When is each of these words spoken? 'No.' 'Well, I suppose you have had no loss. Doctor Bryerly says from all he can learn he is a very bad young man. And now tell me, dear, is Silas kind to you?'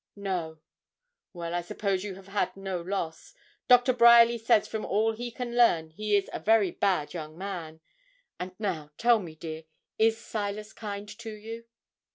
'No.' 0.15 0.57
'Well, 1.31 1.53
I 1.53 1.61
suppose 1.61 2.03
you 2.03 2.15
have 2.15 2.29
had 2.29 2.57
no 2.57 2.81
loss. 2.81 3.35
Doctor 3.67 3.93
Bryerly 3.93 4.39
says 4.39 4.67
from 4.67 4.83
all 4.83 5.11
he 5.11 5.29
can 5.29 5.55
learn 5.55 5.91
he 5.91 6.15
is 6.15 6.27
a 6.33 6.39
very 6.39 6.71
bad 6.71 7.13
young 7.13 7.37
man. 7.37 7.81
And 8.39 8.51
now 8.57 8.93
tell 8.97 9.19
me, 9.19 9.35
dear, 9.35 9.65
is 9.99 10.17
Silas 10.17 10.73
kind 10.73 11.07
to 11.19 11.31
you?' 11.35 11.65